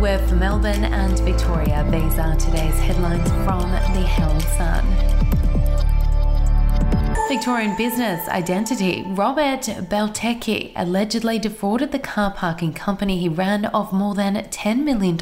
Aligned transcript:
We're 0.00 0.18
for 0.26 0.34
Melbourne 0.34 0.84
and 0.84 1.18
Victoria. 1.20 1.86
These 1.90 2.18
are 2.18 2.36
today's 2.36 2.78
headlines 2.78 3.28
from 3.44 3.70
the 3.70 4.06
Herald 4.06 4.42
Sun. 4.42 5.37
Victorian 7.28 7.76
business 7.76 8.26
identity 8.28 9.04
Robert 9.08 9.60
Belteky 9.90 10.72
allegedly 10.74 11.38
defrauded 11.38 11.92
the 11.92 11.98
car 11.98 12.30
parking 12.30 12.72
company 12.72 13.18
he 13.18 13.28
ran 13.28 13.66
of 13.66 13.92
more 13.92 14.14
than 14.14 14.36
$10 14.36 14.82
million 14.82 15.18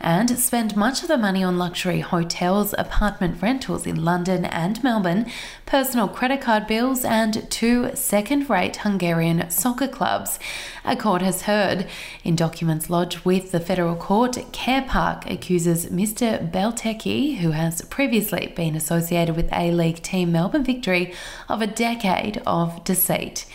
and 0.00 0.38
spent 0.38 0.76
much 0.76 1.02
of 1.02 1.08
the 1.08 1.18
money 1.18 1.44
on 1.44 1.58
luxury 1.58 2.00
hotels, 2.00 2.74
apartment 2.78 3.42
rentals 3.42 3.86
in 3.86 4.02
London 4.02 4.46
and 4.46 4.82
Melbourne, 4.82 5.30
personal 5.66 6.08
credit 6.08 6.40
card 6.40 6.66
bills, 6.66 7.04
and 7.04 7.48
two 7.50 7.94
second 7.94 8.48
rate 8.48 8.76
Hungarian 8.76 9.50
soccer 9.50 9.88
clubs. 9.88 10.38
A 10.84 10.96
court 10.96 11.20
has 11.20 11.42
heard. 11.42 11.86
In 12.24 12.34
documents 12.34 12.88
lodged 12.88 13.26
with 13.26 13.52
the 13.52 13.60
federal 13.60 13.94
court, 13.94 14.38
Care 14.52 14.82
Park 14.82 15.30
accuses 15.30 15.86
Mr. 15.86 16.50
Belteky, 16.50 17.36
who 17.38 17.50
has 17.50 17.82
previously 17.82 18.52
been 18.56 18.74
associated 18.74 19.36
with 19.36 19.52
A 19.52 19.70
League 19.70 20.02
team 20.02 20.32
Melbourne 20.32 20.64
Victory, 20.64 21.09
of 21.48 21.62
a 21.62 21.66
decade 21.66 22.42
of 22.46 22.84
deceit. 22.84 23.46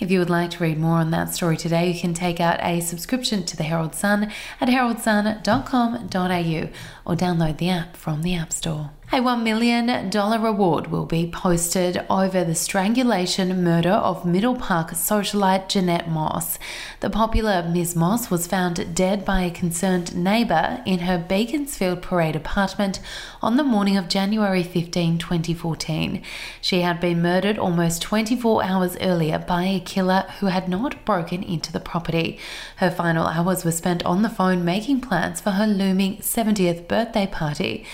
If 0.00 0.10
you 0.10 0.18
would 0.18 0.30
like 0.30 0.50
to 0.52 0.62
read 0.62 0.78
more 0.78 0.98
on 0.98 1.10
that 1.10 1.34
story 1.34 1.58
today, 1.58 1.92
you 1.92 2.00
can 2.00 2.14
take 2.14 2.40
out 2.40 2.58
a 2.62 2.80
subscription 2.80 3.44
to 3.44 3.56
the 3.56 3.64
Herald 3.64 3.94
Sun 3.94 4.32
at 4.60 4.68
heraldsun.com.au 4.68 6.68
or 7.04 7.16
download 7.16 7.58
the 7.58 7.68
app 7.68 7.96
from 7.96 8.22
the 8.22 8.34
App 8.34 8.52
Store. 8.52 8.90
A 9.12 9.14
$1 9.14 9.42
million 9.42 10.40
reward 10.40 10.86
will 10.86 11.04
be 11.04 11.28
posted 11.28 12.06
over 12.08 12.44
the 12.44 12.54
strangulation 12.54 13.64
murder 13.64 13.90
of 13.90 14.24
Middle 14.24 14.54
Park 14.54 14.90
socialite 14.90 15.68
Jeanette 15.68 16.08
Moss. 16.08 16.60
The 17.00 17.10
popular 17.10 17.68
Miss 17.68 17.96
Moss 17.96 18.30
was 18.30 18.46
found 18.46 18.94
dead 18.94 19.24
by 19.24 19.40
a 19.40 19.50
concerned 19.50 20.14
neighbour 20.14 20.80
in 20.86 21.00
her 21.00 21.18
Beaconsfield 21.18 22.02
Parade 22.02 22.36
apartment 22.36 23.00
on 23.42 23.56
the 23.56 23.64
morning 23.64 23.96
of 23.96 24.08
January 24.08 24.62
15, 24.62 25.18
2014. 25.18 26.22
She 26.60 26.82
had 26.82 27.00
been 27.00 27.20
murdered 27.20 27.58
almost 27.58 28.02
24 28.02 28.62
hours 28.62 28.96
earlier 29.00 29.40
by 29.40 29.64
a 29.64 29.80
killer 29.80 30.24
who 30.38 30.46
had 30.46 30.68
not 30.68 31.04
broken 31.04 31.42
into 31.42 31.72
the 31.72 31.80
property. 31.80 32.38
Her 32.76 32.92
final 32.92 33.26
hours 33.26 33.64
were 33.64 33.72
spent 33.72 34.06
on 34.06 34.22
the 34.22 34.28
phone 34.28 34.64
making 34.64 35.00
plans 35.00 35.40
for 35.40 35.50
her 35.50 35.66
looming 35.66 36.18
70th 36.18 36.86
birthday 36.86 37.26
party. 37.26 37.84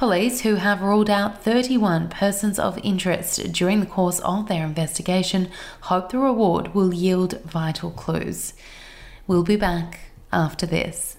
Police, 0.00 0.40
who 0.40 0.54
have 0.54 0.80
ruled 0.80 1.10
out 1.10 1.44
31 1.44 2.08
persons 2.08 2.58
of 2.58 2.78
interest 2.82 3.52
during 3.52 3.80
the 3.80 3.86
course 3.86 4.18
of 4.20 4.48
their 4.48 4.64
investigation, 4.64 5.50
hope 5.82 6.08
the 6.08 6.16
reward 6.16 6.74
will 6.74 6.94
yield 6.94 7.38
vital 7.42 7.90
clues. 7.90 8.54
We'll 9.26 9.44
be 9.44 9.56
back 9.56 10.00
after 10.32 10.64
this. 10.64 11.18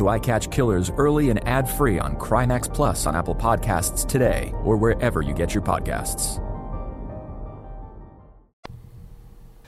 I 0.07 0.19
Catch 0.19 0.51
Killers 0.51 0.91
early 0.91 1.29
and 1.29 1.45
ad 1.47 1.69
free 1.69 1.99
on 1.99 2.15
Crimex 2.15 2.71
Plus 2.73 3.05
on 3.05 3.15
Apple 3.15 3.35
Podcasts 3.35 4.07
today 4.07 4.53
or 4.63 4.77
wherever 4.77 5.21
you 5.21 5.33
get 5.33 5.53
your 5.53 5.63
podcasts. 5.63 6.39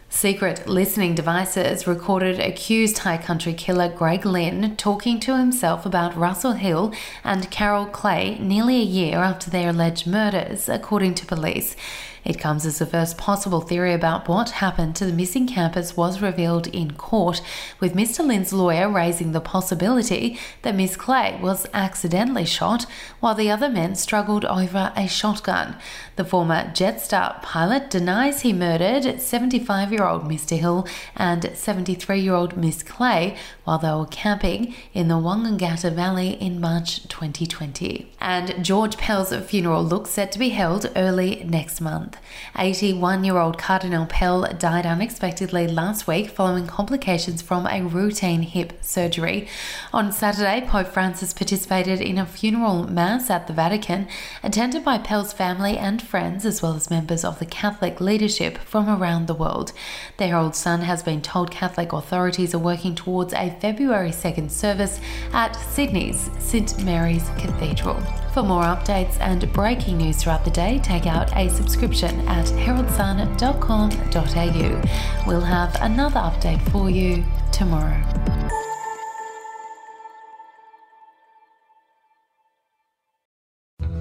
Secret 0.09 0.67
listening 0.69 1.15
devices 1.15 1.87
recorded 1.87 2.39
accused 2.39 2.99
High 2.99 3.17
Country 3.17 3.53
killer 3.53 3.89
Greg 3.89 4.25
Lynn 4.25 4.77
talking 4.77 5.19
to 5.19 5.37
himself 5.37 5.85
about 5.85 6.15
Russell 6.15 6.53
Hill 6.53 6.93
and 7.23 7.49
Carol 7.49 7.87
Clay 7.87 8.37
nearly 8.39 8.77
a 8.77 8.85
year 8.85 9.17
after 9.17 9.49
their 9.49 9.69
alleged 9.69 10.05
murders, 10.07 10.69
according 10.69 11.15
to 11.15 11.25
police. 11.25 11.75
It 12.23 12.39
comes 12.39 12.65
as 12.65 12.79
the 12.79 12.85
first 12.85 13.17
possible 13.17 13.61
theory 13.61 13.93
about 13.93 14.27
what 14.27 14.51
happened 14.51 14.95
to 14.95 15.05
the 15.05 15.11
missing 15.13 15.45
campus 15.45 15.97
was 15.97 16.21
revealed 16.21 16.67
in 16.67 16.91
court, 16.91 17.41
with 17.79 17.95
Mr. 17.95 18.25
Lynn's 18.25 18.53
lawyer 18.53 18.89
raising 18.89 19.31
the 19.31 19.41
possibility 19.41 20.39
that 20.61 20.75
Miss 20.75 20.95
Clay 20.95 21.37
was 21.41 21.67
accidentally 21.73 22.45
shot 22.45 22.85
while 23.19 23.35
the 23.35 23.49
other 23.49 23.69
men 23.69 23.95
struggled 23.95 24.45
over 24.45 24.93
a 24.95 25.07
shotgun. 25.07 25.75
The 26.15 26.23
former 26.23 26.71
Jetstar 26.73 27.41
pilot 27.41 27.89
denies 27.89 28.41
he 28.41 28.53
murdered 28.53 29.19
75 29.19 29.91
year 29.91 30.05
old 30.05 30.23
Mr. 30.23 30.57
Hill 30.57 30.87
and 31.15 31.51
73 31.53 32.19
year 32.19 32.33
old 32.33 32.55
Miss 32.55 32.83
Clay 32.83 33.35
while 33.63 33.79
they 33.79 33.89
were 33.89 34.05
camping 34.05 34.73
in 34.93 35.07
the 35.07 35.15
Wonnangatta 35.15 35.91
Valley 35.93 36.41
in 36.41 36.61
March 36.61 37.07
2020. 37.07 38.11
And 38.19 38.63
George 38.63 38.97
Pell's 38.97 39.35
funeral 39.45 39.83
looks 39.83 40.11
set 40.11 40.31
to 40.31 40.39
be 40.39 40.49
held 40.49 40.91
early 40.95 41.43
next 41.43 41.81
month. 41.81 42.12
81 42.57 43.23
year 43.23 43.37
old 43.37 43.57
Cardinal 43.57 44.05
Pell 44.05 44.43
died 44.57 44.85
unexpectedly 44.85 45.67
last 45.67 46.07
week 46.07 46.29
following 46.29 46.67
complications 46.67 47.41
from 47.41 47.65
a 47.67 47.81
routine 47.81 48.41
hip 48.41 48.73
surgery. 48.81 49.47
On 49.91 50.11
Saturday, 50.11 50.65
Pope 50.67 50.87
Francis 50.87 51.33
participated 51.33 52.01
in 52.01 52.17
a 52.17 52.25
funeral 52.25 52.87
mass 52.87 53.29
at 53.29 53.47
the 53.47 53.53
Vatican, 53.53 54.07
attended 54.43 54.83
by 54.83 54.97
Pell's 54.97 55.33
family 55.33 55.77
and 55.77 56.01
friends, 56.01 56.45
as 56.45 56.61
well 56.61 56.75
as 56.75 56.89
members 56.89 57.23
of 57.23 57.39
the 57.39 57.45
Catholic 57.45 57.99
leadership 57.99 58.57
from 58.59 58.89
around 58.89 59.27
the 59.27 59.33
world. 59.33 59.71
The 60.17 60.27
Herald 60.27 60.55
Sun 60.55 60.81
has 60.81 61.03
been 61.03 61.21
told 61.21 61.51
Catholic 61.51 61.93
authorities 61.93 62.53
are 62.53 62.59
working 62.59 62.95
towards 62.95 63.33
a 63.33 63.57
February 63.59 64.11
2nd 64.11 64.51
service 64.51 64.99
at 65.33 65.53
Sydney's 65.53 66.29
St 66.39 66.83
Mary's 66.83 67.27
Cathedral. 67.37 68.01
For 68.33 68.41
more 68.41 68.63
updates 68.63 69.19
and 69.19 69.53
breaking 69.53 69.97
news 69.97 70.23
throughout 70.23 70.43
the 70.43 70.49
day, 70.49 70.79
take 70.81 71.05
out 71.05 71.31
a 71.37 71.49
subscription 71.49 72.27
at 72.27 72.47
heraldsun.com.au. 72.47 75.27
We'll 75.27 75.41
have 75.41 75.77
another 75.79 76.19
update 76.19 76.67
for 76.71 76.89
you 76.89 77.23
tomorrow. 77.51 78.01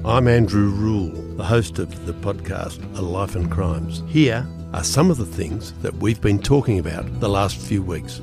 I'm 0.03 0.27
Andrew 0.27 0.71
Rule, 0.71 1.11
the 1.37 1.45
host 1.45 1.79
of 1.79 2.07
the 2.07 2.15
podcast 2.15 2.81
A 2.97 3.03
Life 3.03 3.37
and 3.37 3.51
Crimes. 3.51 4.03
Here 4.07 4.47
are 4.73 4.83
some 4.83 5.11
of 5.11 5.19
the 5.19 5.27
things 5.27 5.75
that 5.83 5.93
we've 5.97 6.23
been 6.23 6.39
talking 6.39 6.79
about 6.79 7.21
the 7.21 7.29
last 7.29 7.59
few 7.59 7.83
weeks. 7.83 8.23